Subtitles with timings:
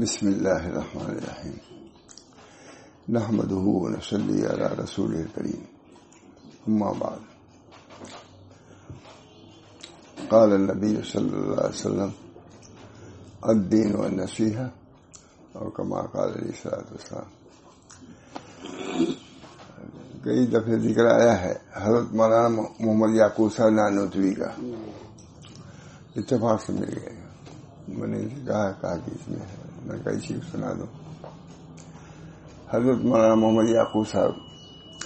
[0.00, 1.56] بسم الله الرحمن الرحيم
[3.08, 5.64] نحمده ونصلي على رسوله الكريم
[6.68, 7.18] أما بعد۔
[10.28, 12.08] قال النبي صلى الله عليه وسلم
[13.42, 14.66] الدين والنصيحة
[15.52, 17.24] اور کما قال علیہ الصلوۃ والسلام۔
[20.22, 24.50] کئی دفعے ذکر آیا ہے، حضرت مولانا محمد یعقوب نانوتوی کا۔
[26.16, 27.20] اتفاق سے مل گئے۔
[27.88, 30.86] میں نے کہا کہا کہ اس میں ہے۔ میں کئی چیز سنا دوں
[32.70, 34.32] حضرت مولانا محمد یعقوب صاحب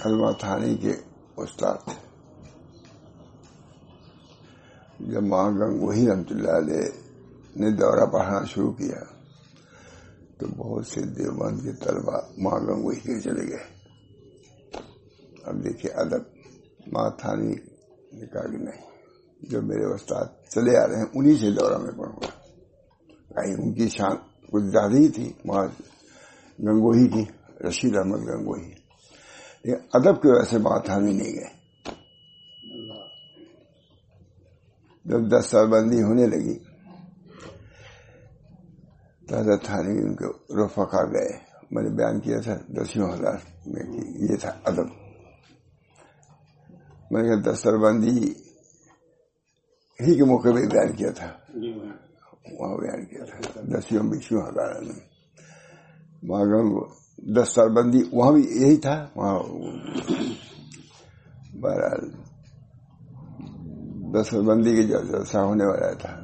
[0.05, 0.93] علمہ تھانی کے
[1.37, 1.93] استاد تھے۔
[4.99, 6.81] جب ماں گنگوہی رحمت اللہ علیہ
[7.55, 9.03] نے دورہ پڑھانا شروع کیا،
[10.37, 13.63] تو بہت سے دیوبند کے طلبا ماں گنگوہی کے چلے گئے۔
[15.43, 16.23] اب دیکھیے، ادب
[16.93, 17.53] ماں تھانی
[18.13, 18.81] نے کہا کہ نہیں،
[19.41, 23.87] جو میرے استاد چلے آ رہے ہیں، انہی سے دورہ میں پڑھوں گا۔ ان کی
[23.87, 25.65] شان کچھ زیادہ ہی تھی ماں
[26.59, 27.25] گنگوہی کی
[27.67, 28.73] رشید احمد گنگوہی۔
[29.63, 31.63] لیکن ادب کی وجہ سے ماں تھانی نہیں گئے
[35.05, 36.59] جب دس سال بندی ہونے لگی
[39.27, 40.25] تو حضرت ان کے
[40.65, 41.37] رفقا گئے۔
[41.71, 43.83] میں نے بیان کیا تھا دسیوں ہزار میں
[44.15, 44.87] یہ تھا ادب۔
[47.11, 48.33] میں نے کہا دس بندی
[49.99, 52.02] ہی کے موقع پہ بیان کیا تھا۔ جی،
[52.51, 54.99] وہاں بیان کیا تھا، دسیوں بیسوں ہزار میں۔
[56.23, 56.45] وہاں
[57.17, 59.39] دس سال بندی، وہاں بھی یہی تھا، وہاں
[61.59, 62.11] بہرحال
[64.13, 66.19] دس سال بندی کے جلسہ ہونے والا تھا۔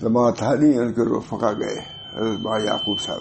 [0.00, 1.78] تو وہاں تھا نہیں، ان کے رفقا گئے،
[2.14, 3.20] حضرت با یعقوب صاحب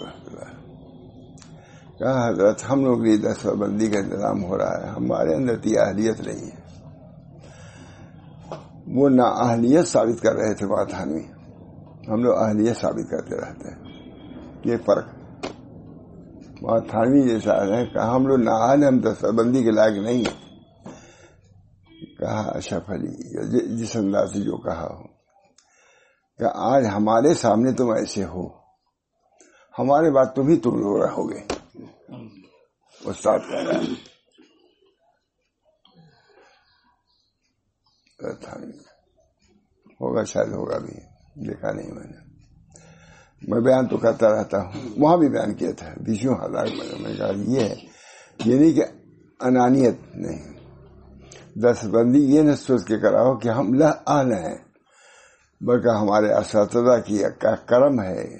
[1.99, 5.57] کہا، حضرت، ہم لوگ بھی دس سال بندی کا انتظام ہو رہا ہے، ہمارے اندر
[5.57, 6.58] تی اہلیت نہیں ہے۔
[8.89, 11.33] وہ نا اہلیت ثابت کر رہے تھے بات ہمیں
[12.07, 14.01] ہم لوگ اہلیت ثابت کرتے رہتے ہیں۔
[14.65, 15.05] یہ فرق۔
[16.61, 18.49] وہاں تھانوی جیسا ہے۔ کہ ہم لوگ نہ
[18.87, 20.49] ہم دس بندی کے لائق نہیں ہیں۔
[22.19, 23.07] کہا اچھا اشرف علی
[23.51, 25.03] جی، جس انداز سے جو کہا ہو۔
[26.37, 28.47] کہ آج ہمارے سامنے تم ایسے ہو۔
[29.79, 31.39] ہمارے بات تم ہی تم رو رہو گے۔
[33.05, 34.08] استاد کہہ رہا ہے۔
[40.01, 40.93] ہوگا شاید ہوگا بھی۔
[41.47, 42.29] دیکھا نہیں میں نے۔
[43.47, 46.65] میں بیان تو کرتا رہتا ہوں۔ وہاں بھی بیان کیا تھا۔ بیسوں ہزار
[46.99, 47.75] میں کہا یہ ہے۔
[48.45, 48.83] یہ نہیں کہ
[49.39, 50.59] انانیت نہیں۔
[51.55, 54.57] دس بندی یہ نہ سوچ کے کراؤ کہ ہم لہ آن ہیں
[55.61, 57.23] بلکہ ہمارے اساتذہ کی
[57.67, 58.37] کرم ہے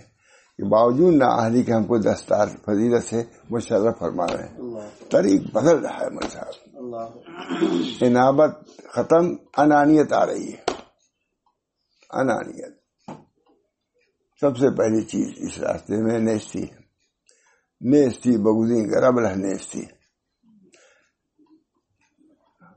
[0.58, 4.80] کہ باوجود نہ اہلی کے ہم کو دستار فضیلت سے مشرف فرما رہے ہیں۔
[5.12, 6.69] طریق بدل رہا ہے صاحب
[8.02, 8.52] انابت
[8.92, 9.26] ختم،
[9.58, 10.64] انانیت آ رہی ہے۔
[12.10, 12.74] انانیت۔
[14.40, 16.78] سب سے پہلی چیز اس راستے میں نیستی ہے۔
[17.82, 19.82] نیستی بگزی گرب رہ نیستی۔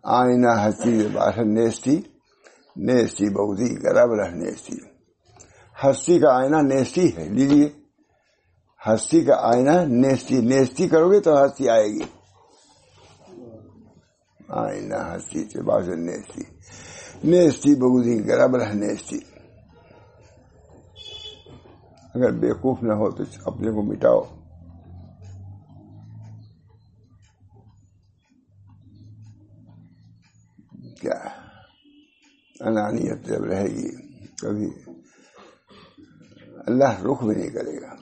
[0.04, 1.96] آئینہ ہستی باشن نیستی
[2.76, 4.76] نیستی بگزی گرب رہ نیستی۔
[5.84, 7.70] ہستی کا آئینہ نیستی ہے لیجیے
[8.88, 12.21] ہستی کا آئینہ نیستی نیستی کرو گے تو ہستی آئے گی۔
[14.52, 16.42] آئینہ ہستی سے باشن نیستی
[17.24, 19.18] نیستی بگزی گرب رہ نیستی۔
[22.14, 24.20] اگر بیوقوف نہ ہو تو اپنے کو مٹاؤ۔
[31.00, 31.28] کیا؟
[32.60, 33.90] انانیت جب رہے گی،
[34.36, 34.70] کبھی
[36.66, 37.94] اللہ رخ بھی نہیں کرے گا۔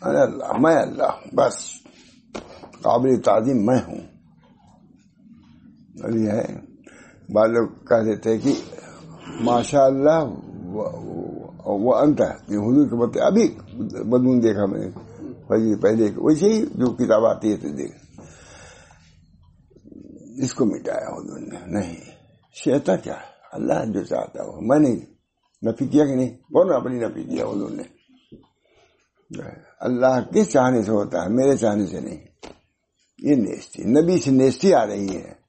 [0.00, 1.72] اللہ، میں اللہ، بس،
[2.82, 4.15] قابل تعظیم میں ہوں۔
[6.02, 6.44] ابھی ہے
[7.32, 8.52] بعض لوگ کہہ دیتے کہ
[9.40, 10.24] ماشاء اللہ
[11.66, 13.48] وہ انت ہے۔ حضور کے بتے ابھی
[14.04, 17.96] بدمون دیکھا میں نے۔ پہلے ویسے ہی جو کتاب آتی ہے تو دیکھ۔
[20.42, 21.96] اس کو مٹایا حضور نے۔ نہیں۔
[22.64, 23.14] شیتا کیا
[23.52, 24.94] اللہ جو چاہتا ہو میں نے
[25.70, 27.82] نفی کیا کہ نہیں؟ کون اپنی نفی کیا حضور نے؟
[29.80, 32.26] اللہ کس چاہنے سے ہوتا ہے؟ میرے چاہنے سے نہیں۔
[33.18, 35.45] یہ نیستی نبی سے نیستی آ رہی ہے۔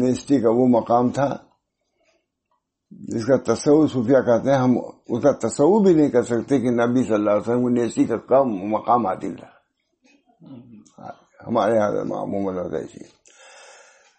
[0.00, 1.36] نیستی کا وہ مقام تھا
[2.90, 6.70] جس کا تصور صوفیہ کہتے ہیں، ہم اس کا تصور بھی نہیں کر سکتے کہ
[6.70, 9.46] نبی صلی اللہ علیہ وسلم کو نیسی کا کم مقام حاصل تھا۔
[11.46, 12.98] ہمارے یہاں محمد ایسی۔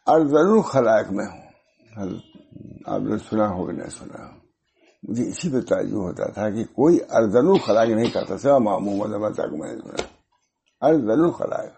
[0.08, 1.42] ارضل خلائق میں ہوں۔
[2.86, 4.24] آپ نے سنا ہو نہ سنا۔
[5.04, 9.54] مجھے اسی پہ تعجب ہوتا تھا کہ کوئی ارضل خلائق نہیں کرتا، سوا محمد تک
[9.54, 10.04] میں نے سنا۔
[10.88, 11.72] ارضل خلائق۔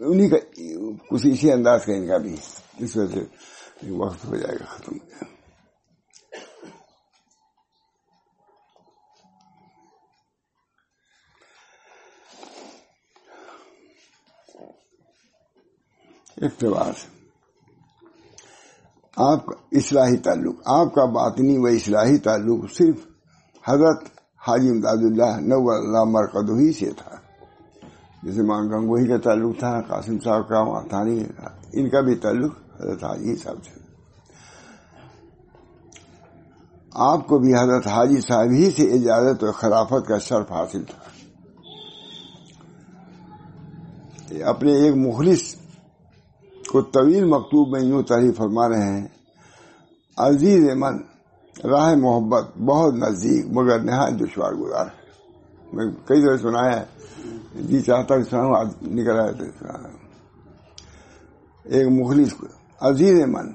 [0.00, 0.36] انہیں کا
[1.10, 2.36] کچھ اسی انداز کا ان کا بھی۔
[2.78, 3.20] اس وجہ
[3.80, 5.40] سے وقت ہو جائے گا ختم۔ ہو جائے
[16.46, 16.92] اقتبار
[19.16, 23.06] آپ کا اصلاحی تعلق، آپ کا باطنی و اصلاحی تعلق صرف
[23.68, 24.04] حضرت
[24.48, 27.16] حاجی امداد اللہ نو اللہ مرکز ہی سے تھا۔
[28.22, 32.14] جیسے مان گنگوہی کا تعلق تھا، قاسم صاحب کا وہاں تھانی کا ان کا بھی
[32.14, 33.80] تعلق حضرت حاجی صاحب سے۔
[36.94, 41.10] آپ کو بھی حضرت حاجی صاحب ہی سے اجازت اور خلافت کا شرف حاصل تھا۔
[44.44, 45.54] اپنے ایک مخلص
[46.72, 49.08] کو طویل مکتوب میں یوں تعریف فرما رہے ہیں،
[50.16, 50.98] عزیز من،
[51.64, 55.00] راہ محبت بہت نزدیک، مگر نہایت دشوار گزار ہے۔
[55.72, 56.84] میں کئی طرح سنایا ہے
[57.54, 59.99] جی چاہتا کہ سنا نکل آیا تو سنا
[61.70, 62.34] ایک مخلص
[62.80, 63.52] عزیز من۔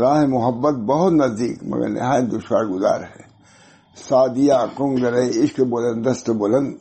[0.00, 3.22] راہ محبت بہت نزدیک، مگر نہایت دشوار گزار ہے۔
[3.96, 6.74] سادیا کنگ رہے عشق بلند، دست بلند۔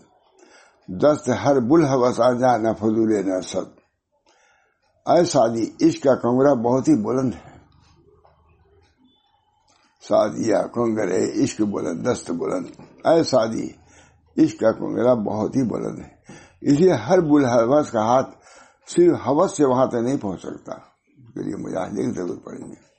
[0.87, 3.59] دست ہر بل آ جا، نہ فضول، نہ
[5.09, 7.57] اے سادی، عشق کا کنگرا بہت ہی بلند ہے۔
[10.07, 11.09] سادیا کنگر
[11.43, 12.65] عشق بلند، دست بلند۔
[13.07, 13.67] اے سادی،
[14.37, 16.09] عشق کا کنگرا بہت ہی بلند ہے۔
[16.61, 18.38] اس لیے ہر بل حوث کا ہاتھ
[18.89, 20.71] صرف حوث سے وہاں تک نہیں پہنچ سکتا
[21.17, 22.89] اس کے لیے مجاہدے کی ضرورت پڑیں گے۔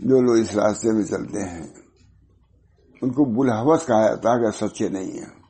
[0.00, 1.66] جو لوگ اس راستے میں چلتے ہیں،
[3.02, 5.46] ان کو بل حوث کہا جاتا ہے کہ سچے نہیں ہیں۔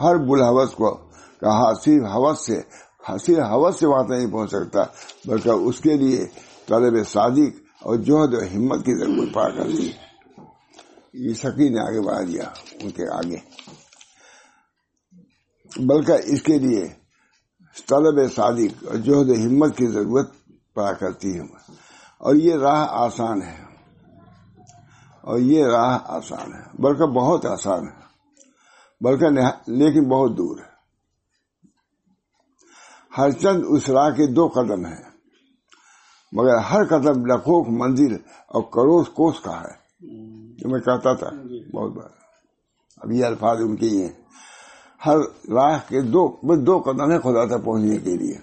[0.00, 0.94] ہر بل حوث کو
[1.40, 2.60] کہا، صرف حوث سے،
[3.26, 4.82] صرف حوث سے وہاں تک نہیں پہنچ سکتا،
[5.24, 6.26] بلکہ اس کے لیے
[6.66, 9.92] طالب صادق اور جوہد و ہمت کی ضرورت پا کرتی
[11.14, 13.69] یہ سکی نے آگے بڑھا دیا، ان کے آگے۔
[15.76, 16.88] بلکہ اس کے لیے
[17.88, 20.30] طلب صادق اور جوہد ہمت کی ضرورت
[20.74, 21.42] پڑا کرتی ہے
[22.18, 23.64] اور یہ راہ آسان ہے۔
[25.20, 28.00] اور یہ راہ آسان ہے۔ بلکہ بہت آسان ہے۔
[29.00, 29.26] بلکہ
[29.66, 30.70] لیکن بہت دور ہے۔
[33.18, 35.10] ہر چند اس راہ کے دو قدم ہیں۔
[36.32, 38.14] مگر ہر قدم لکھوک منزل
[38.48, 39.80] اور کروڑ کوس کا ہے۔
[40.56, 41.30] جو میں کہتا تھا۔
[41.74, 42.08] بہت بار۔
[42.96, 44.12] اب یہ الفاظ ان کے ہی ہیں۔
[45.06, 45.16] ہر
[45.52, 48.34] راہ کے دو بس دو قدم ہے خدا تک پہنچنے کے لیے۔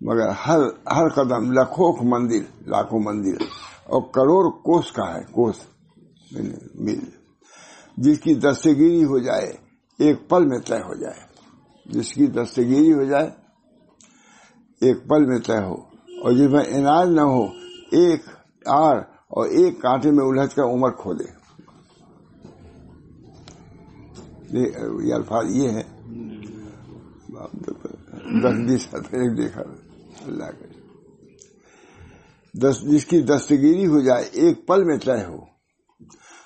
[0.00, 0.60] مگر ہر
[0.92, 3.42] ہر قدم لاکھوں مندر لاکھوں مندر،
[3.84, 5.54] اور کروڑ کوس کا ہے، کوس۔
[6.74, 6.98] مل
[7.96, 9.52] جس کی دستگیری ہو جائے،
[9.98, 11.20] ایک پل میں طے ہو جائے۔
[11.86, 13.30] جس کی دستگیری ہو جائے،
[14.80, 15.74] ایک پل میں طے ہو۔
[16.22, 17.44] اور جس میں اناج نہ ہو،
[17.90, 18.20] ایک
[18.66, 18.96] آر
[19.28, 21.41] اور ایک کانٹے میں الجھ کر عمر کھو دے۔
[24.52, 25.82] یہ الفاظ یہ ہے
[28.42, 29.62] دس بیس دیکھا۔
[30.26, 30.66] اللہ کا۔
[32.62, 35.36] دس جس کی دستگیری ہو جائے، ایک پل میں طے ہو۔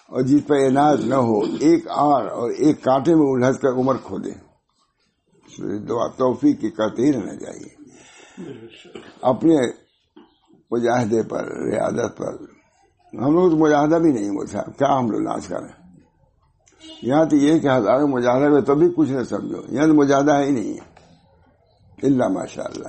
[0.09, 3.97] اور جس پر اناج نہ ہو، ایک آر اور ایک کانٹے میں الجھ کر عمر
[4.03, 4.31] کھو دے۔
[5.79, 7.69] دعا توفیق کی کہتے ہی رہنا چاہیے۔
[9.21, 9.57] اپنے
[10.71, 12.35] مجاہدے پر، ریاضت پر۔
[13.15, 15.86] ہم لوگ تو مجاہدہ بھی نہیں بولتا کیا ہم لوگ لاج کریں؟
[17.03, 20.51] یہاں تو یہ کہ ہزاروں مجاہدہ میں تبھی کچھ نہ سمجھو۔ یہاں تو مجاہدہ ہی
[20.51, 20.97] نہیں ہے۔
[22.03, 22.89] اللہ ماشاء اللہ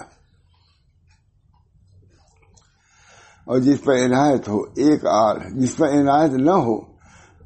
[3.45, 6.75] اور جس پر عنایت ہو، ایک آر جس پر عنایت نہ ہو،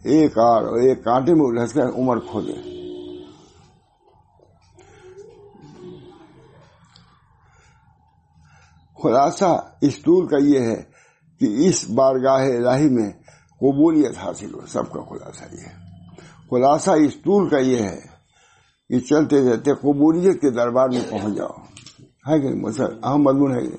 [0.04, 2.54] ایک آر اور ایک کانٹے میں الجھ کر عمر کھو دے
[9.04, 10.84] خلاصہ، اس ٹول کا یہ ہے
[11.40, 13.12] کہ اس بارگاہ الہی میں
[13.60, 15.81] قبولیت حاصل ہو۔ سب کا خلاصہ یہ ہے۔
[16.52, 18.00] خلاصہ اس ٹول کا یہ ہے
[18.90, 21.64] کہ چلتے چلتے قبولیت کے دربار میں پہنچ جاؤ۔
[22.02, 23.76] ہے کہ نہیں؟ اہم مضمون ہے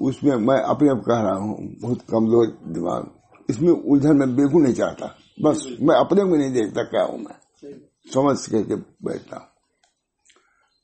[0.00, 3.02] اس میں میں اپنے آپ کہہ رہا ہوں، بہت کمزور دماغ۔
[3.48, 5.06] اس میں الجھن میں بالکل نہیں چاہتا۔
[5.44, 7.72] بس میں اپنے کو نہیں دیکھتا، کیا ہوں میں؟
[8.12, 9.46] سمجھ کے بیٹھتا ہوں۔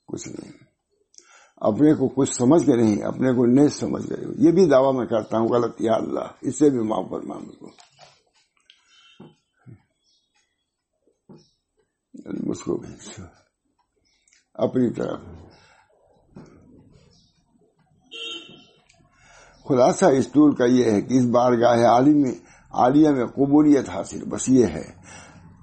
[0.07, 0.53] کچھ نہیں۔
[1.57, 5.07] اپنے کو کچھ سمجھ کے نہیں، اپنے کو نہیں سمجھ کے یہ بھی دعویٰ میں
[5.07, 7.69] کرتا ہوں، غلط، یا اللہ، اس سے بھی معاف فرما مجھ کو۔
[12.27, 12.83] مجھ کو
[14.55, 15.21] اپنی طرف۔
[19.69, 22.25] خلاصہ اس ٹول کا یہ ہے کہ اس بار گاہ عالم
[22.71, 24.93] عالیہ میں قبولیت حاصل۔ بس یہ ہے۔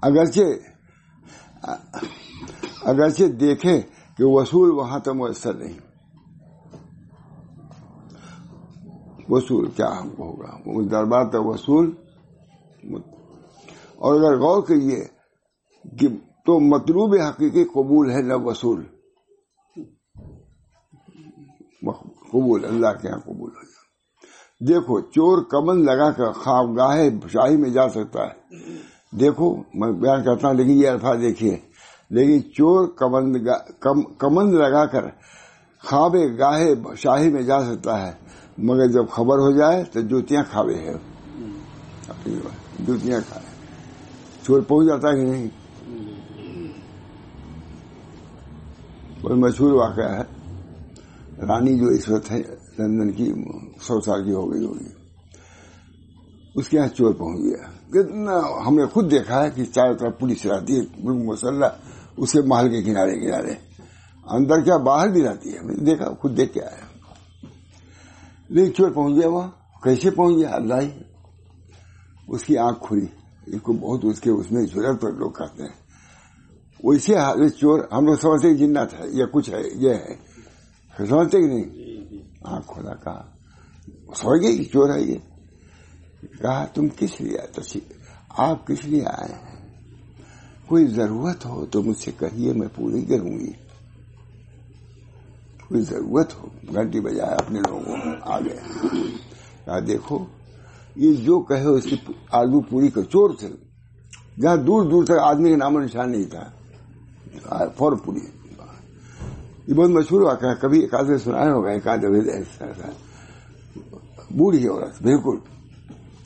[0.02, 0.40] اگرچہ
[2.82, 3.80] اگرچہ دیکھے
[4.16, 5.78] کہ وصول وہاں تو میسر نہیں۔
[9.28, 11.94] وصول کیا ہم کو ہوگا؟ اس دربار تک وصول
[13.94, 15.04] اور اگر غور کریے
[15.98, 16.08] کہ
[16.46, 18.84] تو مطلوب حقیقی قبول ہے نہ وصول۔
[22.32, 23.80] قبول، اللہ کے یہاں قبول ہو جائے۔
[24.66, 26.80] دیکھو، چور کمن لگا کر خواب
[27.28, 28.56] شاہی میں جا سکتا ہے۔
[29.16, 31.56] دیکھو، میں بیان کرتا ہوں، لیکن یہ الفاظ دیکھیے۔
[32.10, 33.36] لیکن چور کمند
[34.18, 35.04] کمند لگا کر
[35.84, 38.12] خواب گاہے شاہی میں جا سکتا ہے۔
[38.58, 40.94] مگر جب خبر ہو جائے تو جوتیاں کھاوے ہے
[42.78, 43.46] جوتیاں کھائے
[44.42, 45.59] چور پہنچ جاتا ہے کہ نہیں؟
[49.22, 50.22] کوئی مشہور واقعہ ہے۔
[51.46, 52.38] رانی جو اس وقت ہے،
[52.78, 53.32] لندن کی،
[53.80, 54.88] سو سال کی ہو گئی ہوگی۔
[56.54, 58.32] اس کے یہاں چور پہنچ گیا۔ کتنا
[58.66, 61.68] ہم نے خود دیکھا ہے کہ چاروں طرف پولیس رہتی ہے مسلح،
[62.16, 63.54] اس کے محل کے کنارے کنارے۔
[64.26, 66.86] اندر کیا، باہر بھی رہتی ہے۔ ہم نے دیکھا، خود دیکھ کے آیا۔
[68.48, 69.50] لیکن چور پہنچ گیا وہاں۔
[69.82, 70.90] کیسے پہنچ گیا؟ اللہ ہی۔
[72.28, 73.06] اس کی آنکھ کھلی۔
[73.46, 75.89] اس کو بہت اس کے، اس میں ضرورت پر لوگ کہتے ہیں۔
[76.84, 77.14] ویسے
[77.48, 80.30] چور ہم لوگ سمجھتے جنت ہے یا کچھ ہے یہ ہے۔
[81.06, 81.64] سمجھتے کہ نہیں؟
[82.44, 83.30] آنکھ کھولا کہا
[84.16, 85.18] سمجھ گئی چور ہے یہ؟
[86.38, 87.78] کہا تم کس لیے آئے؟
[88.28, 89.50] آپ کس لیے آئے ہیں؟
[90.66, 93.52] کوئی ضرورت ہو تو مجھ سے کہیے میں پوری کروں گی۔
[95.68, 98.58] کوئی ضرورت ہو گھنٹی بجائے اپنے لوگوں آ گئے
[99.64, 100.24] کہا دیکھو
[100.96, 101.96] یہ جو کہے اس کی
[102.32, 103.48] آلو پوری کر چور تھے۔
[104.40, 106.59] جہاں دور دور تک آدمی کا نام و نشان نہیں تھا۔
[107.76, 108.20] فور پوری
[109.66, 112.20] یہ بہت مشہور واقعہ ہے۔ کبھی ایک آدمی سنایا ہوگا ایک آدمی
[114.30, 115.36] بوڑھی عورت بالکل۔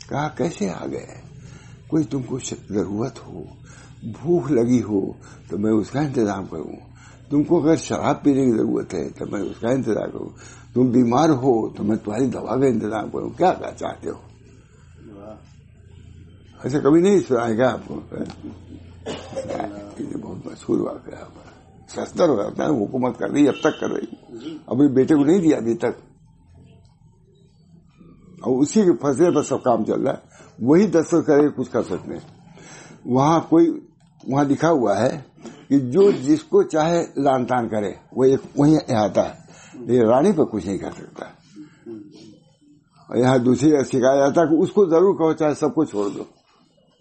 [0.09, 1.07] کہا کیسے آ گئے؟
[1.87, 2.39] کوئی تم کو
[2.71, 3.43] ضرورت ہو
[4.03, 5.13] بھوک لگی ہو
[5.49, 6.77] تو میں اس کا انتظام کروں۔
[7.31, 10.29] تم کو اگر شراب پینے کی ضرورت ہے تو میں اس کا انتظام کروں۔
[10.75, 14.21] تم بیمار ہو تو میں تمہاری دوا کا انتظام کروں۔ کیا کیا چاہتے ہو؟
[16.63, 18.01] ایسا کبھی نہیں سنائے گا آپ کو۔
[19.05, 21.25] بہت مشہور واقعہ
[21.89, 25.39] ستر ہو جاتا ہے حکومت کر رہی اب تک کر رہی اپنے بیٹے کو نہیں
[25.39, 26.01] دیا ابھی تک
[28.41, 31.83] اور اسی کے فیصلے پر سب کام چل رہا ہے وہی دستخط کرے کچھ کر
[31.83, 32.21] سکتے ہیں
[33.05, 33.71] وہاں کوئی
[34.25, 35.21] وہاں لکھا ہوا ہے
[35.69, 40.45] کہ جو جس کو چاہے لان تان کرے وہ وہیں احاطہ ہے لیکن رانی پر
[40.45, 41.27] کچھ نہیں کر سکتا
[43.11, 46.25] یہاں دوسری سکھایا جاتا ہے کہ اس کو ضرور کہو چاہے سب کو چھوڑ دو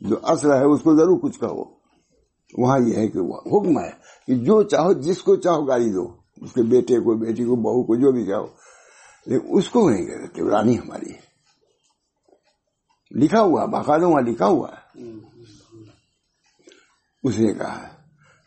[0.01, 1.63] جو اصل ہے اس کو ضرور کچھ کہو
[2.57, 3.91] وہاں یہ ہے کہ حکم ہے
[4.27, 7.83] کہ جو چاہو جس کو چاہو گاڑی دو، اس کے بیٹے کو، بیٹی کو، بہو
[7.83, 8.48] کو، جو بھی چاہو۔
[9.25, 11.12] لیکن اس کو نہیں کہتے رانی ہماری۔
[13.12, 15.01] لکھا ہوا، باقاعدہ وہاں لکھا ہوا ہے۔
[17.24, 17.88] اس نے کہا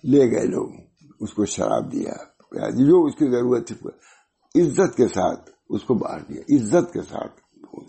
[0.04, 0.68] لے گئے لوگ،
[1.20, 2.12] اس کو شراب دیا
[2.70, 3.76] جو اس کی ضرورت تھی،
[4.62, 7.40] عزت کے ساتھ اس کو باہر دیا، عزت کے ساتھ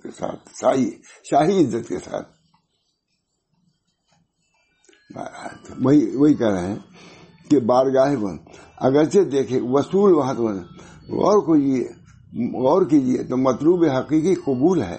[0.03, 0.91] کے ساتھ، شاہی
[1.23, 2.36] شاہی عزت کے ساتھ۔
[5.81, 6.79] وہی وہی کہہ رہے ہیں
[7.49, 8.37] کہ بارگاہ بند
[8.77, 10.43] اگرچہ دیکھے وصول وہاں تو
[11.09, 11.87] غور کیجیے
[12.59, 14.97] غور کیجیے تو مطلوب حقیقی قبول ہے۔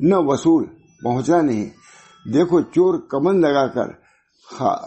[0.00, 0.66] نہ وصول،
[1.02, 1.70] پہنچا نہیں۔
[2.32, 3.86] دیکھو، چور کمن لگا کر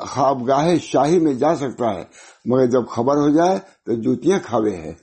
[0.08, 2.03] خوابگاہ شاہی میں جا سکتا ہے،
[2.46, 4.94] مگر جب خبر ہو جائے تو جوتیاں کھاوے ہے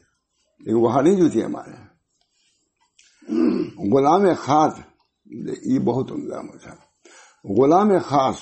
[0.58, 1.72] لیکن وہاں نہیں جوتیاں مارے۔
[3.92, 4.72] غلام خاص،
[5.66, 6.74] یہ بہت عمدہ تھا
[7.44, 8.36] غلام خاص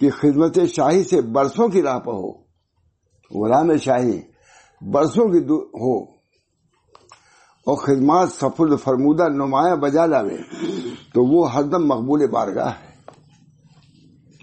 [0.00, 2.30] کی خدمت شاہی سے برسوں کی راہ پر ہو،
[3.44, 4.20] غلام شاہی
[4.82, 6.20] برسوں کی ہو۔
[7.60, 10.36] اور خدمات سفر فرمودہ نمایاں بجا لاوے
[11.14, 12.90] تو وہ ہردم مقبول بارگاہ ہے۔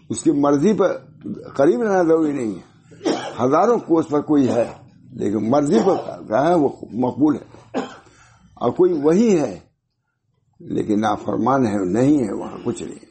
[0.09, 0.97] اس کی مرضی پر
[1.55, 2.77] قریب رہنا ضروری نہیں ہے۔
[3.45, 4.71] ہزاروں کوس پر کوئی ہے،
[5.11, 5.95] لیکن مرضی پر
[6.47, 7.79] ہے، وہ مقبول ہے۔
[8.53, 9.59] اور کوئی وہی ہے،
[10.59, 13.06] لیکن نافرمان ہے، نہیں ہے، وہاں کچھ نہیں۔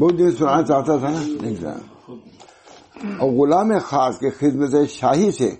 [0.00, 1.56] بہت دن سنانا چاہتا تھا نا؟ نہیں
[3.18, 5.50] اور غلام خاص کے خدمت شاہی سے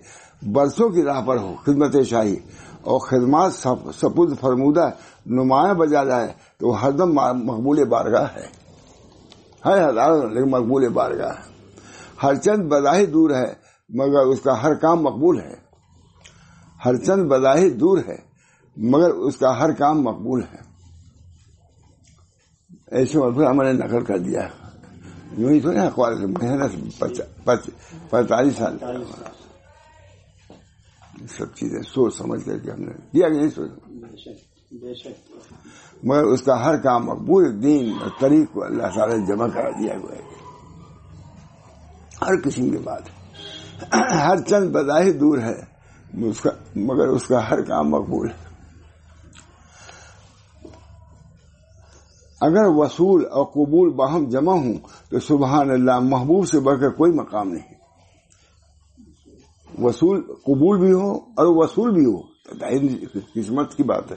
[0.42, 2.36] برسوں کی راہ پر ہو، خدمت شاہی۔
[2.80, 3.52] اور خدمات
[3.94, 4.90] سپود فرمودہ
[5.26, 7.14] نمایاں بجا جائے تو ہر دم
[7.44, 8.46] مقبول بارگاہ ہے۔
[9.66, 11.72] ہزاروں لیکن مقبول بارگاہ ہے۔
[12.22, 13.54] ہر چند بظاہر دور ہے،
[13.88, 15.54] مگر اس کا ہر کام مقبول ہے۔
[16.84, 18.16] ہر چند بظاہر دور ہے،
[18.76, 20.75] مگر اس کا ہر کام مقبول ہے۔
[22.86, 24.48] ایسے مقبول ہم نے نقل کر دیا۔
[25.38, 26.90] یوں ہی تو نہیں اخبار محنت
[28.10, 28.78] پینتالیس سال۔
[31.30, 33.70] سب چیزیں سوچ سمجھ کر کے ہم نے دیا کہ نہیں سوچ۔
[36.02, 39.70] مگر اس کا ہر کام مقبول دین اور طریق کو اللہ تعالی نے جمع کرا
[39.70, 40.22] دیا ہوا ہے۔
[42.22, 43.02] ہر قسم کی بات۔
[44.12, 45.76] ہر چند بظاہر دور ہے۔
[46.76, 48.45] مگر اس کا ہر کام مقبول ہے۔
[52.40, 54.74] اگر وصول اور قبول باہم جمع ہوں
[55.10, 57.76] تو سبحان اللہ محبوب سے بڑھ کر کوئی مقام نہیں
[59.82, 62.36] وصول قبول بھی ہو اور وصول بھی ہو
[63.34, 64.16] قسمت کی بات ہے۔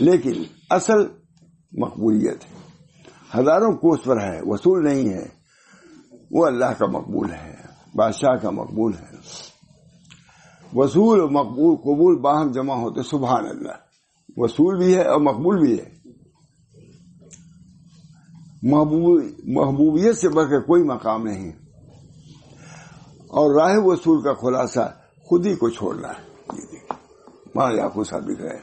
[0.00, 0.32] لیکن
[0.70, 1.06] اصل
[1.72, 2.58] مقبولیت ہے۔
[3.40, 5.26] ہزاروں کوس پر ہے، وصول نہیں ہے۔
[6.30, 7.54] وہ اللہ کا مقبول ہے،
[7.94, 9.16] بادشاہ کا مقبول ہے۔
[10.74, 13.72] وصول مقبول، قبول باہم جمع ہوتے سبحان اللہ۔
[14.36, 15.97] وصول بھی ہے اور مقبول بھی ہے۔
[18.62, 21.52] محبوبیت سے بڑھ کے کوئی مقام نہیں۔
[23.28, 26.28] اور راہ وصول کا خلاصہ خود ہی کو چھوڑنا ہے۔
[27.54, 28.56] ماں آپ کو ثابت ہے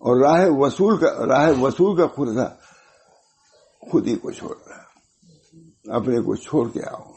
[0.00, 2.56] اور راہ وصول کا راہ وصول کا خلاصہ
[3.90, 4.92] خود ہی کو چھوڑنا ہے۔
[5.90, 7.12] اپنے کو چھوڑ کے آؤ۔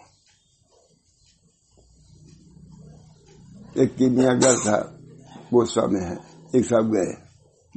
[3.74, 4.80] ایک کیمیا گھر تھا۔
[5.54, 6.16] گوسا میں ہے۔
[6.54, 7.16] ایک صاحب گئے۔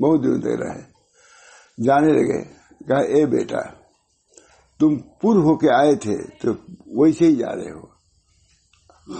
[0.02, 0.82] بہت دور تک رہے۔
[1.84, 2.57] جانے لگے۔
[2.88, 3.60] کہا اے بیٹا
[4.80, 6.52] تم پر ہو کے آئے تھے تو
[6.86, 7.86] ویسے ہی جا رہے ہو۔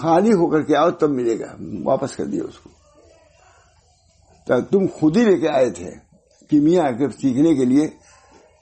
[0.01, 2.69] خالی ہو کر کے آؤ تب ملے گا۔ واپس کر دیا اس کو۔
[4.71, 5.91] تم خود ہی لے کے آئے تھے
[6.49, 6.83] کیمیا
[7.21, 7.87] سیکھنے کے لیے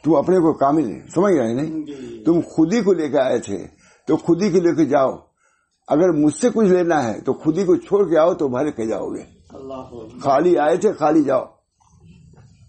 [0.04, 1.84] تم اپنے کو کامل سمجھ رہے نہیں؟
[2.26, 3.68] تم خود ہی کو لے کے آئے تھے
[4.08, 5.12] تو خود ہی کو لے کے جاؤ۔
[5.88, 8.72] اگر مجھ سے کچھ لینا ہے تو خود ہی کو چھوڑ کے آؤ تو بھرے
[8.72, 9.24] کے جاؤ گے۔
[10.20, 11.46] خالی آئے تھے خالی جاؤ۔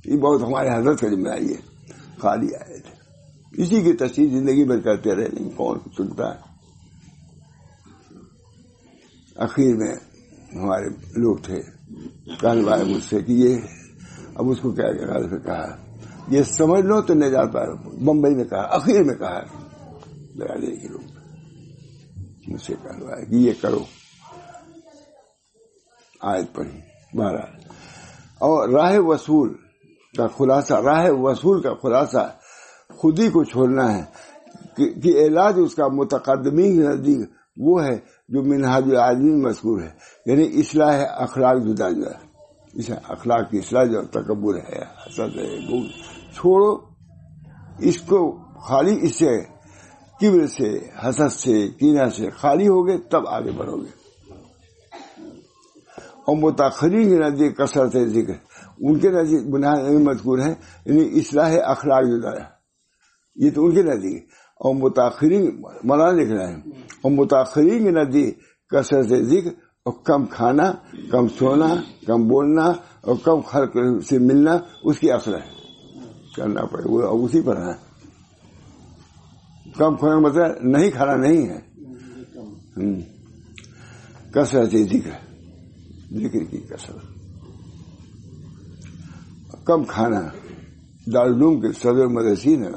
[0.04, 1.77] یہ بہت ہمارے حضرت کا ذمہ ہے۔
[2.20, 2.94] خالی آئے تھے۔
[3.62, 6.40] اسی کی تصویر زندگی بھر کرتے رہے، لیکن کون سنتا ہے؟
[9.36, 9.94] اخیر میں
[10.54, 11.62] ہمارے لوگ تھے۔
[12.40, 13.56] کہنے والے مجھ سے کہ یہ،
[14.34, 14.92] اب اس کو کیا
[15.38, 15.76] کہا؟
[16.28, 17.72] یہ سمجھ لو تو نہیں جاتا
[18.04, 19.40] بمبئی میں کہا، اخیر میں کہا
[20.36, 21.18] برادری کے لوگ
[22.46, 23.78] مجھ سے کہلوایا کہ یہ کرو۔
[26.20, 26.80] آیت پڑھی
[27.14, 27.46] بارہ
[28.38, 29.54] اور راہ وصول
[30.18, 32.24] کا خلاصہ، راہ وصول کا خلاصہ
[32.98, 34.04] خود ہی کو چھوڑنا ہے،
[35.02, 37.96] کہ علاج اس کا متقدمی نزدیک وہ ہے
[38.28, 39.90] جو منہاج آدمی مذکور ہے
[40.26, 42.16] یعنی اصلاح اخلاق جدا جدا
[43.08, 45.58] اخلاق کی اصلاح جو تکبر ہے، حسد ہے
[46.34, 46.72] چھوڑو،
[47.78, 48.20] اس کو
[48.68, 49.34] خالی اس سے،
[50.20, 50.70] کبر سے،
[51.04, 53.92] حسد سے کینا سے خالی ہوگے تب آگے بڑھو گے۔
[56.26, 58.47] اور متاثرین کے نزدیک کثرت ذکر۔
[58.80, 60.54] ان کے نزدیک بنیاد یعنی مذکور ہے
[60.86, 62.44] یعنی اصلاح اخلاق جو ہے
[63.34, 66.62] یہ تو ان کے نزدیک اور متاثرین مولانا لکھ رہے ہیں۔
[67.02, 68.38] اور متاثرین کے نزدیک
[68.68, 69.50] کثرت ذکر
[69.84, 70.72] اور کم کھانا،
[71.10, 71.74] کم سونا،
[72.06, 75.58] کم بولنا اور کم خلق سے ملنا، اس کی اثر ہے۔
[76.36, 77.72] کرنا پڑے وہ اسی پر ہے۔
[79.76, 81.60] کم کھانا مطلب نہیں، کھانا نہیں ہے۔
[84.32, 85.10] کثرت ذکر
[86.12, 87.17] ذکر کی کثرت۔
[89.68, 90.20] کم کھانا
[91.12, 92.68] دارالعلوم کے صدر مدرسی نے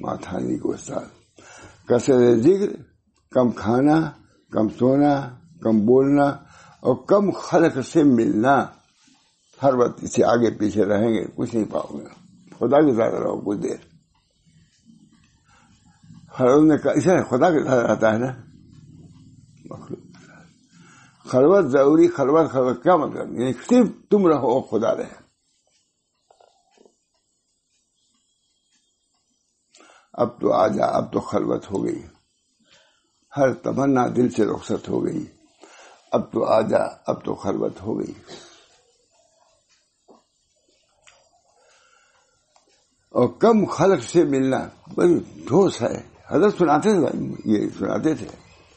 [0.00, 1.38] ماتھانی کو استاد۔
[1.86, 2.82] کثرت ذکر،
[3.30, 4.10] کم کھانا،
[4.50, 6.24] کم سونا، کم بولنا
[6.80, 8.66] اور کم خلق سے ملنا۔
[9.62, 12.04] ہر وقت اسے آگے پیچھے رہیں گے، کچھ نہیں پاؤ گے
[12.58, 13.76] خدا کے ساتھ رہو، کچھ دیر۔
[16.40, 18.32] ہر اسے خدا کے ساتھ رہتا ہے نا۔
[21.28, 25.27] خلوت ضروری، خلوت خلوت، کیا مطلب؟ یعنی صرف تم رہو خدا رہے۔
[30.12, 32.02] اب تو آ جا، اب تو خلوت ہو گئی۔
[33.36, 35.24] ہر تمنا دل سے رخصت ہو گئی۔
[36.12, 38.12] اب تو آ جا، اب تو خلوت ہو گئی۔
[43.10, 48.26] اور کم خلق سے ملنا بڑی ٹھوس ہے۔ حضرت سناتے تھے یہ سناتے تھے۔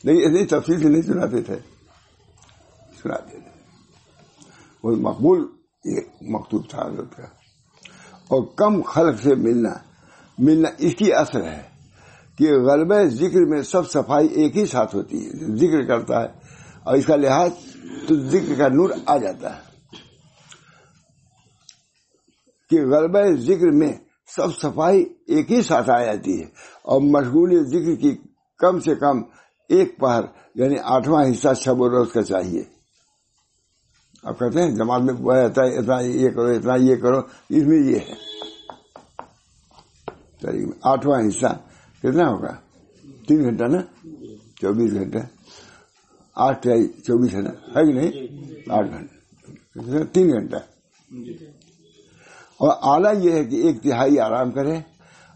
[0.04, 1.60] لیکن اتنی تفصیل سے نہیں سناتے تھے۔
[3.04, 3.64] سناتے تھے۔
[4.84, 5.48] وہ مقبول
[5.86, 7.24] یہ مکتوب تھا حضرت کا۔
[8.28, 9.74] اور کم خلق سے ملنا
[10.42, 11.62] ملنا اس کی اثر ہے
[12.38, 16.28] کہ غلبہ ذکر میں سب صفائی ایک ہی ساتھ ہوتی ہے ذکر کرتا ہے
[16.84, 17.52] اور اس کا لحاظ
[18.08, 19.72] تو ذکر کا نور آ جاتا ہے۔
[22.70, 23.94] کہ غلبہ ذکر میں
[24.36, 26.46] سب صفائی ایک ہی ساتھ آ جاتی ہے
[26.84, 28.18] اور مشغول ذکر کی
[28.58, 29.22] کم سے کم
[29.70, 30.22] ایک پہر
[30.56, 32.64] یعنی آٹھواں حصہ شب و روز کا چاہیے۔
[34.24, 37.18] آپ کہتے ہیں جماعت میں رہتا ہے، اتنا یہ کرو، اتنا یہ کرو،
[37.50, 38.31] اس میں یہ ہے۔
[40.84, 41.60] آٹھواں حصہ
[42.00, 42.56] کتنا ہوگا؟
[43.28, 43.82] تین گھنٹہ نا؟
[44.62, 45.18] چوبیس گھنٹہ۔
[46.36, 46.68] آٹھ
[47.04, 48.12] چوبیس ہے نا؟ ہے کہ نہیں؟
[48.70, 50.56] آٹھ گھنٹہ۔ تین گھنٹہ۔
[52.58, 54.76] اور اعلیٰ یہ ہے کہ ایک تہائی آرام کرے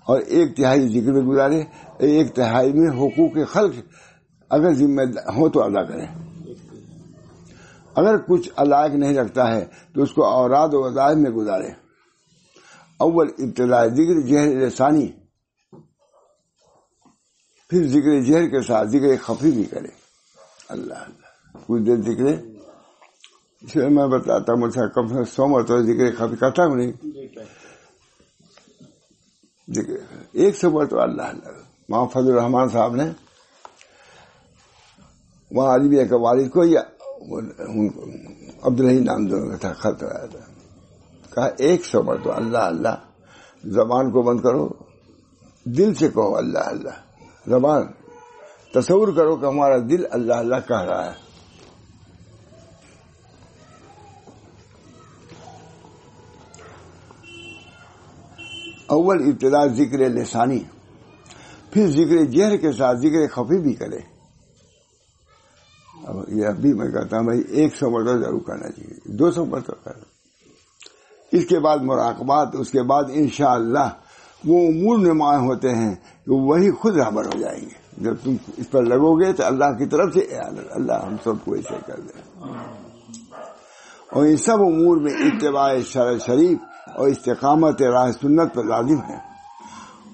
[0.05, 1.63] اور ایک تہائی ذکر میں گزارے۔
[1.97, 3.75] ایک تہائی میں حقوق خلق
[4.49, 6.05] اگر ذمہ ہو تو ادا کرے۔
[7.95, 11.84] اگر کچھ علاق نہیں رکھتا ہے تو اس کو اوراد و وزائد میں گزارے۔
[12.99, 15.07] اول ابتداء ذکر جہر لسانی
[17.69, 19.87] پھر ذکر جہر کے ساتھ ذکر خفی بھی کرے۔
[20.69, 22.45] اللہ اللہ۔ کچھ دیر ذکر
[23.61, 26.91] اس لیے میں بتاتا ہوں، مجھے کم سے سو مرتبہ ذکر خفی کرتا ہوں، نہیں؟
[29.75, 31.49] ذکر، ایک سو مرتبہ اللہ اللہ۔
[31.89, 33.11] وہاں فضل الرحمان صاحب نے
[35.51, 36.81] وہاں علی کے والد کو یا
[38.63, 40.44] عبدالحی نام دونوں کا تھا، خط آیا تھا۔
[41.35, 42.95] کہا، ایک سو مرتبہ، اللہ اللہ،
[43.63, 44.67] زبان کو بند کرو،
[45.65, 46.97] دل سے کہو، اللہ اللہ،
[47.47, 47.83] زبان،
[48.73, 51.23] تصور کرو کہ ہمارا دل اللہ اللہ کہہ رہا ہے۔
[58.87, 60.59] اول ابتدا ذکر لسانی،
[61.71, 63.99] پھر ذکر جہر کے ساتھ ذکر خفی بھی کرے۔
[66.03, 69.31] اب یہ اب بھی میں کہتا ہوں، بھائی، ایک سو مرتبہ ضرور کرنا چاہیے، دو
[69.31, 70.14] سو مرتبہ کر
[71.35, 73.89] اس کے بعد مراقبات، اس کے بعد انشاءاللہ
[74.45, 75.95] وہ امور نمایاں ہوتے ہیں
[76.25, 79.77] کہ وہی خود رابر ہو جائیں گے۔ جب تم اس پر لگو گے تو اللہ
[79.77, 80.19] کی طرف سے
[80.69, 82.19] اللہ ہم سب کو ایسے کر دے۔
[84.11, 86.57] اور ان سب امور میں اتباع شر شریف
[86.95, 89.17] اور استقامت راہ سنت پر لازم ہے۔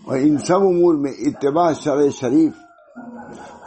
[0.05, 2.51] اور ان سب امور میں اتباع شر شریف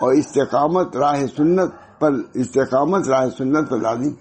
[0.01, 4.13] اور استقامت راہ سنت پر، استقامت راہ سنت پر لازم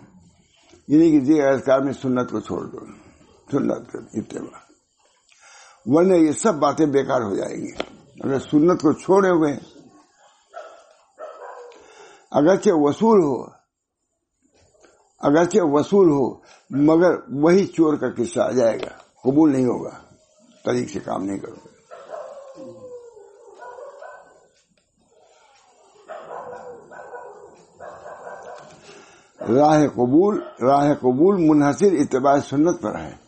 [0.88, 2.78] یعنی کہ جی اذکار میں سنت کو چھوڑ دو۔
[3.54, 4.60] سنت اتباع
[5.86, 7.72] ورنہ یہ سب باتیں بیکار ہو جائیں گی۔
[8.24, 9.58] اگر سنت کو چھوڑے ہوئے
[12.32, 13.46] اگرچہ وصول ہو،
[15.20, 16.36] اگرچہ وصول ہو،
[16.70, 20.02] مگر وہی چور کا قصہ آ جائے گا۔ قبول نہیں ہوگا۔
[20.66, 21.74] طریق سے کام نہیں کرو۔ گے
[29.56, 33.23] راہ قبول راہ قبول منحصر اتباع سنت پر ہے۔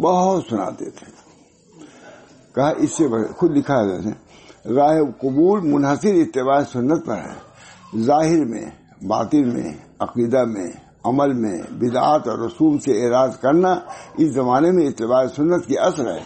[0.00, 1.06] بہت سناتے تھے۔
[2.54, 3.04] کہا، اس سے
[3.36, 4.26] خود لکھا ہے
[4.72, 7.46] راہ قبول منحصر اتباع سنت پر ہے۔
[7.98, 8.64] ظاہر میں،
[9.06, 10.70] باطن میں، عقیدہ میں،
[11.04, 13.74] عمل میں، بدعات اور رسوم سے اعراض کرنا
[14.18, 16.24] اس زمانے میں اتباع سنت کی اثر ہے۔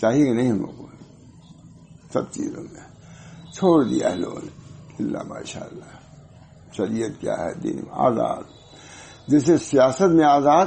[0.00, 0.86] چاہیے نہیں ہم لوگوں
[2.12, 2.80] سب چیزوں میں۔
[3.52, 4.50] چھوڑ دیا ہے لوگوں نے۔
[4.98, 5.84] اللہ ماشاء اللہ
[6.72, 8.55] شریعت کیا ہے؟ دین آزاد۔
[9.28, 10.66] جیسے سیاست میں آزاد،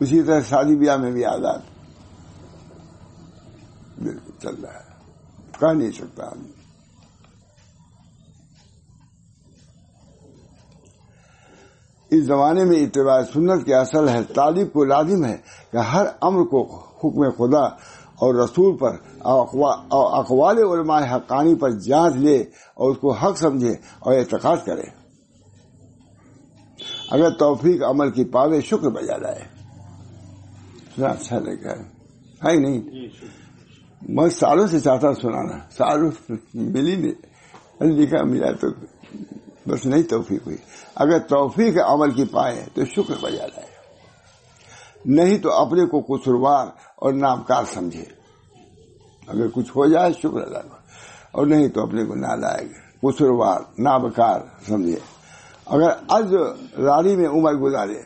[0.00, 1.58] اسی طرح شادی بیاہ میں بھی آزاد۔
[3.98, 4.94] بالکل چل رہا ہے۔
[5.60, 6.50] کہہ نہیں سکتا آدمی۔
[12.10, 15.36] اس زمانے میں اتباع سنت کے اصل ہے، طالب کو لازم ہے
[15.72, 17.64] کہ ہر امر کو حکم خدا
[18.14, 22.36] اور رسول پر اقوال علماء حقانی پر جانچ لے
[22.74, 25.03] اور اس کو حق سمجھے اور اعتقاد کرے۔
[27.10, 29.54] اگر توفیق عمل کی پاوے شکر بجا لائے
[31.04, 32.80] اچھا لگا ہے۔ نہیں؟
[34.08, 36.10] میں سالوں سے چاہتا سنانا۔ سالوں
[36.54, 37.12] ملی نہیں۔
[37.80, 38.66] لکھا ملا تو
[39.68, 40.56] بس نہیں توفیق ہوئی۔
[40.94, 43.66] اگر توفیق عمل کی پائے تو شکر بجا لائے
[45.04, 48.04] نہیں تو اپنے کو قصروار اور نامکار سمجھے۔
[49.26, 50.76] اگر کچھ ہو جائے شکر ادا
[51.32, 55.13] اور نہیں تو اپنے کو نہ لائے گا قصروار نابکار سمجھے۔
[55.66, 56.32] اگر از
[56.78, 57.96] راری میں عمر گزارے،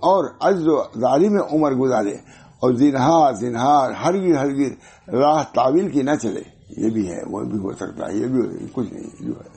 [0.00, 0.66] اور از
[1.02, 2.14] راری میں عمر گزارے،
[2.60, 4.70] اور زنہار زنہار ہرگی ہرگی
[5.12, 6.42] راہ تعویل کی نہ چلے،
[6.76, 9.56] یہ بھی ہے، وہ بھی ہو سکتا ہے، یہ بھی کچھ نہیں، جو ہے۔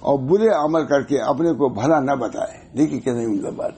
[0.00, 3.72] اور برے عمل کر کے اپنے کو بھلا نہ بتائے، دیکھیے کیسے مطلب بات۔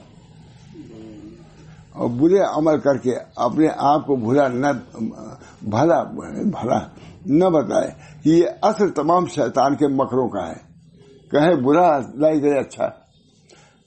[1.93, 4.67] اور برے عمل کر کے اپنے آپ کو بھلا نہ،
[5.61, 6.79] بھلا بھلا
[7.25, 7.91] نہ بتائے
[8.23, 10.74] کہ یہ اصل تمام شیطان کے مکروں کا ہے۔
[11.31, 12.87] کہے برا لائی گئے اچھا۔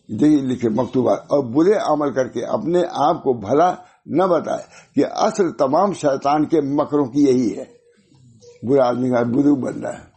[0.08, 3.74] دیکھیے، لکھے مکتوبات اور برے عمل کر کے اپنے آپ کو بھلا
[4.06, 7.64] نہ بتائے کہ اصل تمام شیطان کے مکروں کی یہی ہے۔
[8.62, 10.08] برا آدمی کا برو بن رہا ہے۔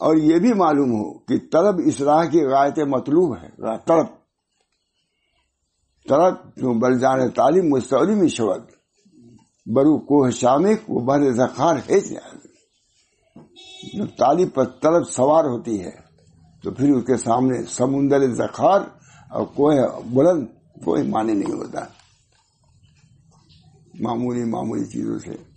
[0.00, 3.48] اور یہ بھی معلوم ہو کہ طلب اصلاح کی غایت مطلوب ہے
[3.86, 4.21] طلب۔
[6.08, 8.70] طلب جو بل جان تعلیم مستوری میں شبد
[9.66, 12.00] برو کوہ شامک، وہ بر زخار ہے
[13.94, 15.90] جو تعلیم پر طلب سوار ہوتی ہے،
[16.62, 18.80] تو پھر اس کے سامنے سمندر زخار
[19.30, 19.74] اور کوہ
[20.06, 20.46] بلند
[20.84, 21.80] کوئی معنی نہیں ہوتا۔
[24.00, 25.52] معمولی معمولی چیزوں سے۔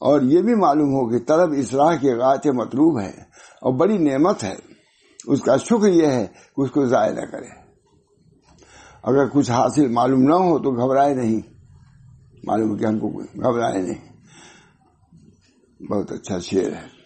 [0.00, 3.29] اور یہ بھی معلوم ہو کہ طلب اصلاح کے غات مطلوب ہے۔
[3.60, 4.54] اور بڑی نعمت ہے۔
[5.26, 7.46] اس کا شکر یہ ہے کہ اس کو ضائع نہ کرے۔
[9.02, 11.40] اگر کچھ حاصل معلوم نہ ہو تو گھبرائے نہیں۔
[12.44, 14.12] معلوم کہ ہم کو گھبرائے نہیں۔
[15.82, 17.00] بہت اچھا شعر ہے۔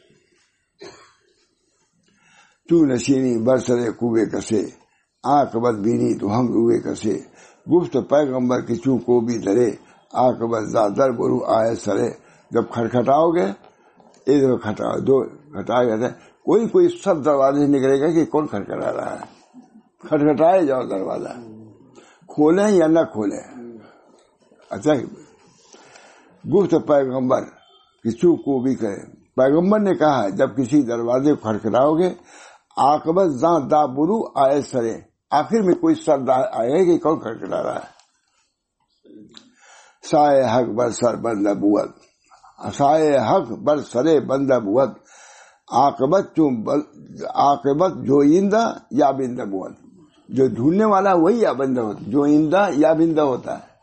[2.68, 4.66] تو نشینی برسرے کوبے کسے،
[5.22, 7.18] آنکھ بد بینی تو ہم روئے کسے۔
[7.72, 9.70] گفت پیغمبر کی چوں کو بھی درے
[10.12, 12.10] آنکھ بد زادر برو آئے سرے۔
[12.50, 13.46] جب کھٹکھٹاؤ گے
[14.26, 18.24] ایک دفعہ کھٹا، دو کھٹایا جاتا ہے کوئی کوئی سب دروازے سے نکلے گا کہ
[18.24, 19.24] کون کھٹکھٹا رہا ہے؟
[20.00, 21.28] کھٹکھٹائے جاؤ دروازہ۔
[22.28, 23.44] کھولیں یا نہ کھولیں؟
[24.70, 24.92] اچھا
[26.44, 27.44] گفت پیغمبر،
[28.04, 28.96] کسی کو بھی کرے
[29.36, 32.14] پیغمبر نے کہا جب کسی دروازے کو کھڑکھڑاؤ گے
[32.76, 37.74] آکبت زاں دا برو آئے سرے۔ آخر میں کوئی سر آئے گی کون کھڑکھڑا رہا
[37.74, 37.94] ہے؟
[40.10, 41.90] سائے حق بر سر بند بوت
[42.74, 45.03] سائے حق بر سرے بند بوت
[45.68, 46.40] آکبت
[47.34, 49.72] آکبت جو ایندہ یا بندہ بوت
[50.28, 53.74] جو ڈھونڈنے والا وہی یا بندہ ہوتا جو ایندہ یا بندہ ہوتا ہے۔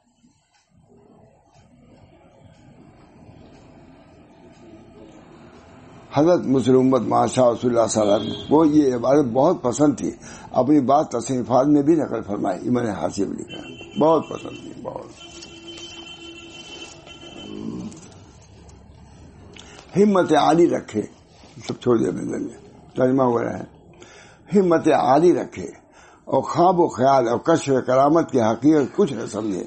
[6.13, 10.11] حضرت مسلمت ماشاء صلی اللہ علیہ وسلم کو یہ عبارت بہت پسند تھی۔
[10.51, 13.61] اپنی بات تصنیفات میں بھی نقل فرمائی میں نے حاصل لکھا
[14.01, 15.05] بہت پسند تھی، بہت۔
[19.97, 21.20] ہمت عالی رکھے۔
[21.67, 22.39] سب چھوڑ دیا میں
[22.95, 23.63] ترجمہ ہو رہا ہے۔
[24.56, 25.67] ہمت عالی رکھے
[26.26, 29.63] اور خواب و خیال اور کشف کرامت کی حقیقت کچھ نہ سمجھے۔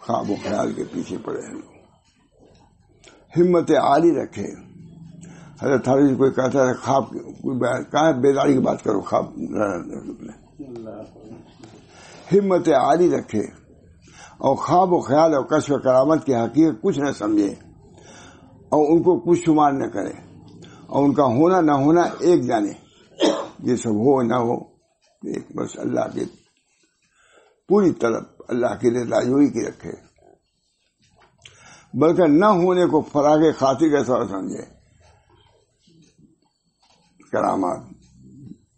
[0.00, 1.60] خواب و خیال کے پیچھے پڑے ہیں۔
[3.36, 4.70] ہمت عالی رکھے۔
[5.62, 7.12] حضرت تھالی کوئی کہتا ہے خواب
[7.92, 9.24] کہاں بیداری کی بات کرو، خواب
[12.32, 13.40] ہمت عالی رکھے
[14.38, 17.54] اور خواب و خیال اور کشف کرامت کی حقیقت کچھ نہ سمجھے۔
[18.70, 20.12] اور ان کو کچھ شمار نہ کرے
[20.86, 22.72] اور ان کا ہونا نہ ہونا ایک جانے
[23.58, 24.54] یہ سب ہو نہ ہو
[25.22, 26.24] ایک بس اللہ کے
[27.68, 29.92] پوری طرف اللہ کے لیے کی رکھے۔
[31.94, 34.62] بلکہ نہ ہونے کو فراغ خاطر کے طور سمجھے۔
[37.32, 37.78] کرامات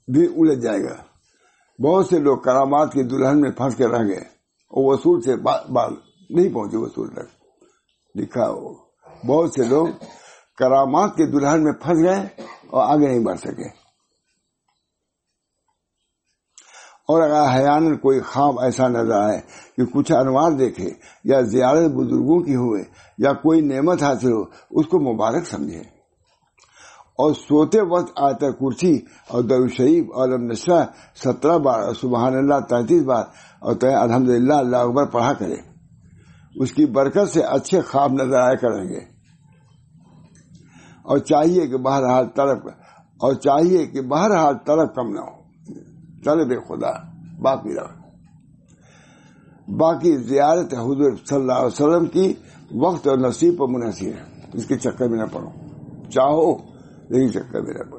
[0.09, 1.03] بھی الجھ جائے گا۔
[1.83, 4.21] بہت سے لوگ کرامات کی دلہن میں پھنس کے رہ گئے
[4.71, 5.95] اور وصول سے بال
[6.31, 7.55] نہیں پہنچے، وصول تک۔
[8.15, 8.92] لکھا ہو
[9.27, 9.89] بہت سے لوگ
[10.59, 13.83] کرامات کے دلہن میں پھنس گئے اور آگے نہیں بڑھ سکے۔
[17.03, 19.41] اور اگر حیان کوئی خواب ایسا نظر آئے
[19.77, 20.91] کہ کچھ انوار دیکھے
[21.25, 22.85] یا زیارت بزرگوں کی ہوئے
[23.19, 25.81] یا کوئی نعمت حاصل ہو، اس کو مبارک سمجھے۔
[27.13, 32.61] اور سوتے وقت آتا کرسی اور در شریف اور نشرہ سترہ بار اور سبحان اللہ،
[32.69, 33.25] تینتیس بار
[33.61, 35.57] اور الحمد للہ اللہ اکبر پڑھا کرے۔
[36.57, 39.12] اس کی برکت سے اچھے خواب نظر آیا کریں گے۔
[41.03, 42.59] اور چاہیے کہ بہرحال طرف
[43.17, 45.43] اور چاہیے کہ بہرحال طرف کم نہ ہو
[46.25, 46.91] طلب خدا،
[47.41, 48.03] باقی رہا
[49.69, 52.33] باقی زیارت حضور صلی اللہ علیہ وسلم کی،
[52.75, 55.51] وقت اور نصیب پر منحصر ہے۔ اس کے چکر میں نہ پڑو۔
[56.11, 56.53] چاہو،
[57.09, 57.99] لیکن چکر میں نہ پڑو۔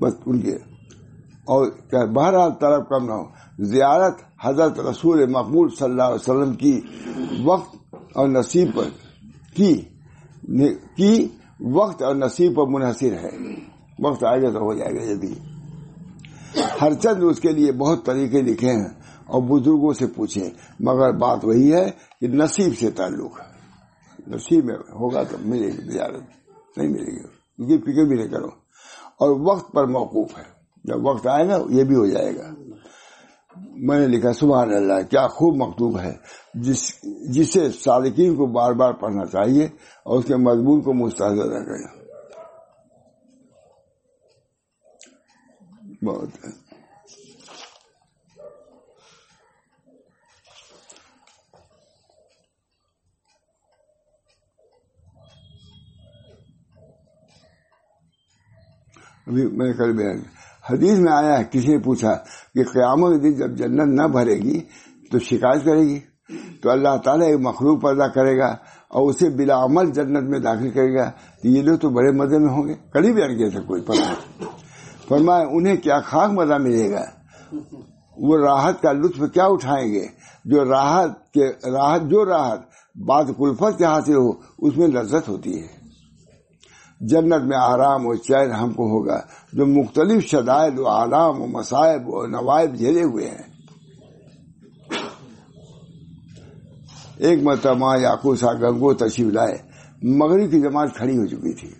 [0.00, 0.56] بس ان کے۔
[1.44, 1.66] اور
[2.06, 3.24] بہرحال طرف کم نہ ہو
[3.58, 6.80] زیارت حضرت رسول مقبول صلی اللہ علیہ وسلم کی
[7.44, 8.84] وقت اور نصیب پر
[9.54, 9.80] کی
[10.96, 11.28] کی
[11.60, 13.30] وقت اور نصیب پر منحصر ہے۔
[13.98, 15.34] وقت آئے گا تو ہو جائے گا یہ بھی
[16.80, 18.88] ہر چند اس کے لیے بہت طریقے لکھے ہیں
[19.26, 21.90] اور بزرگوں سے پوچھے۔ مگر بات وہی ہے
[22.20, 23.56] کہ نصیب سے تعلق ہے۔
[24.26, 26.22] نصیب میں ہوگا تو ملے گی زیارت
[26.78, 27.26] نہیں ملے گی۔
[27.72, 28.48] یہ فکر بھی نہیں کرو۔
[29.20, 30.44] اور وقت پر موقوف ہے۔
[30.84, 32.54] جب وقت آئے گا، یہ بھی ہو جائے گا۔
[33.78, 36.12] میں نے لکھا سبحان اللہ، کیا خوب مکتوب ہے۔
[36.54, 37.00] جس،
[37.34, 39.64] جسے سالکین کو بار بار پڑھنا چاہیے
[40.04, 42.06] اور اس کے مضمون کو مستحد کریں
[46.04, 46.28] بہت
[59.26, 60.22] ابھی میں نے کل بیان
[60.70, 62.14] حدیث میں آیا ہے، کسی نے پوچھا
[62.54, 64.60] کہ قیامت کے دن جب جنت نہ بھرے گی
[65.12, 66.00] تو شکایت کرے گی؟
[66.62, 68.46] تو اللہ تعالیٰ ایک مخلوق پیدا کرے گا
[68.88, 71.10] اور اسے بلا عمل جنت میں داخل کرے گا۔
[71.42, 73.82] تو یہ لوگ تو بڑے مزے میں ہوں گے۔ کل ہی بیان کیا تھا کوئی
[73.82, 74.14] پتا
[75.08, 77.04] فرمایا، انہیں کیا خاک مزہ ملے گا؟
[78.18, 80.06] وہ راحت کا لطف کیا اٹھائیں گے؟
[80.44, 82.60] جو راحت کے راحت، جو راحت،
[83.06, 85.85] بات کلفت کے حاصل ہو، اس میں لذت ہوتی ہے۔
[87.00, 89.20] جنت میں آرام اور چین ہم کو ہوگا،
[89.52, 93.56] جو مختلف شدائد و آرام و مسائب و نوائب جھیلے ہوئے ہیں۔
[97.16, 99.56] ایک مرتبہ یاقو سا گنگو تشریف لائے،
[100.02, 101.70] مغرب کی جماعت کھڑی ہو چکی تھی۔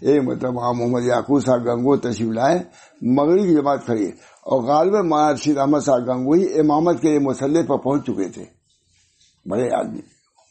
[0.00, 2.58] ایک مرتبہ محمد یاقو سا گنگو تشریف لائے،
[3.02, 4.06] مغرب کی جماعت کھڑی،
[4.42, 8.44] اور غالب مولانا رشید احمد صاحب گنگوئی امامت کے مسلح پر پہنچ چکے تھے۔
[9.50, 10.00] بڑے آدمی،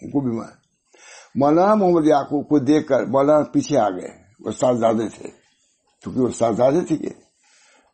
[0.02, 0.38] ان کو بھی
[1.36, 5.30] مولانا محمد یعقوب کو دیکھ کر مولانا پیچھے آ گئے، وہ سازادے تھے۔
[6.04, 7.10] کیونکہ وہ سازادے تھے کہ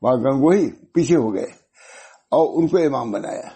[0.02, 1.48] وہاں گنگوئی پیچھے ہو گئے
[2.32, 3.50] اور ان کو امام بنایا۔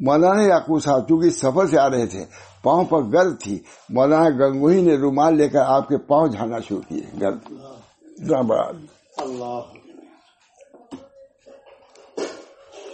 [0.00, 2.24] مولانا یعقوب صاحب چونکہ سفر سے آ رہے تھے،
[2.62, 6.80] پاؤں پر گرد تھی، مولانا گنگوہی نے رومال لے کر آپ کے پاؤں جھانا شروع
[6.88, 7.52] کیے، گرد۔
[8.42, 8.70] بڑا۔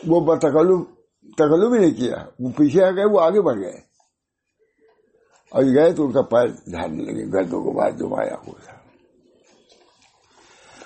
[0.07, 0.85] وہ بتکلو
[1.37, 3.91] تکلو بھی نہیں کیا، وہ پیچھے آ گئے، وہ آگے بڑھ گئے۔
[5.53, 8.73] اور گئے تو ان کا پیر جھاڑنے لگے، گردوں کو بعد جو آیا ہوا تھا۔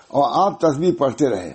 [0.09, 1.53] اور آپ تصویر پڑھتے رہے۔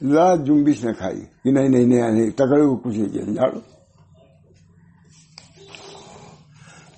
[0.00, 3.58] لا جمبش نے کھائی۔ کہ نہیں نہیں نہیں تکڑے کو کچھ نہیں کیا۔ جھاڑو۔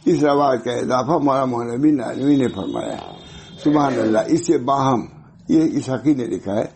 [0.05, 2.96] اس رواج کا اضافہ مولا مولوی نانوی نے فرمایا۔
[3.64, 5.00] سبحان اللہ، اس سے باہم،
[5.48, 6.66] یہ اس حقیق نے لکھا ہے۔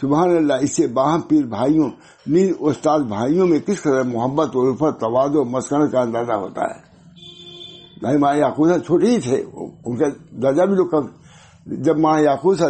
[0.00, 1.90] سبحان اللہ، اس سے باہم پیر بھائیوں
[2.26, 6.62] نیند استاد بھائیوں میں کس طرح محبت اور الفت تواد و مسکن کا اندازہ ہوتا
[6.62, 6.87] ہے۔
[8.00, 9.44] بھائی ماں یاقوت چھوٹے ہی تھے
[9.84, 10.06] ان کا
[10.42, 11.06] درجہ بھی لوگ
[11.66, 12.62] جب ماں یاقوت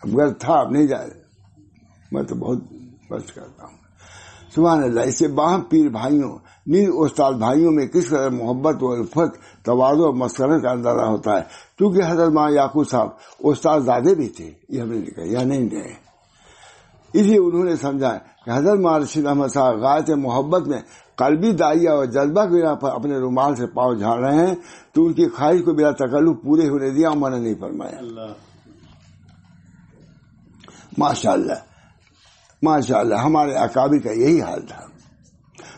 [0.00, 1.10] اب تھا اب نہیں جائے
[2.12, 2.58] میں تو بہت
[3.10, 3.76] بس کرتا ہوں۔
[4.54, 8.92] سبحان اللہ، اس سے باہم پیر بھائیوں نیند استاد بھائیوں میں کس طرح محبت و
[8.92, 11.42] الفت توازو اور مسکرت کا اندازہ ہوتا ہے۔
[11.78, 15.70] کیونکہ حضرت ماں یعقوب صاحب استاد زیادہ بھی تھے، یہ ہم نے لکھا یا نہیں
[15.70, 15.94] گئے
[17.12, 20.80] اس لیے انہوں نے سمجھا کہ حضرت ماں رشید احمد صاحب غایت محبت میں
[21.18, 24.54] قلبی دائیا اور جذبہ کی بنا پر اپنے رومال سے پاؤں جھاڑ رہے ہیں
[24.92, 28.26] تو ان کی خواہش کو بلا تکلف پورے ہونے دیا عمر نے نہیں فرمایا۔
[30.98, 31.52] ماشاء اللہ۔
[32.62, 34.88] ماشاء اللہ ہمارے اکابی کا یہی حال تھا۔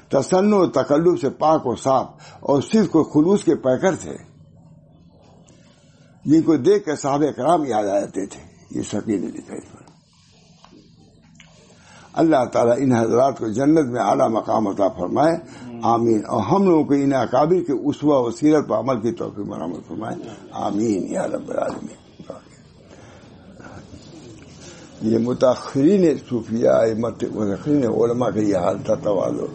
[0.08, 2.06] تسن و تکلف سے پاک و صاف
[2.40, 4.16] اور صرف کو خلوص کے پیکر تھے
[6.24, 9.89] جن کو دیکھ کر صحابہ کرام یاد آ جاتے تھے۔ یہ نے لکھا
[12.12, 15.36] اللہ تعالیٰ ان حضرات کو جنت میں اعلیٰ مقام عطا فرمائے۔
[15.82, 19.46] آمین۔ اور ہم لوگوں کو ان اکابر کے اسوا و سیرت پر عمل کی توفیق
[19.46, 20.16] مرمت فرمائے۔
[20.52, 22.00] آمین۔ یا رب العالمین۔
[25.02, 29.46] یہ متاثرین صوفیہ متاثرین علماء کا یہ حال تھا توازو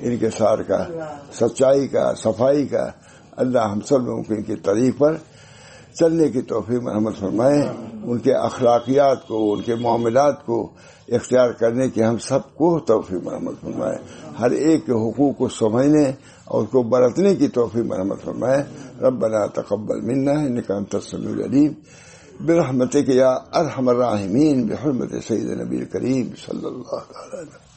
[0.00, 0.86] ان کے سار کا،
[1.32, 2.90] سچائی کا، صفائی کا،
[3.36, 5.16] اللہ ہم سب لوگوں کو ان کی طریق پر
[5.94, 7.62] چلنے کی توفیق مرحمت فرمائے،
[8.04, 10.68] ان کے اخلاقیات کو، ان کے معاملات کو
[11.08, 13.96] اختیار کرنے کی ہم سب کو توفیق مرحمت فرمائے۔
[14.40, 16.12] ہر ایک کے حقوق کو سمجھنے
[16.44, 18.64] اور اس کو برتنے کی توفیق مرحمت فرمائے۔
[19.00, 21.72] ربنا تقبل منا نکان تسمی علیم
[22.46, 27.69] برحمت کے یا ارحم الراحمین۔ بحرمت سید نبی کریم صلی اللہ تعالی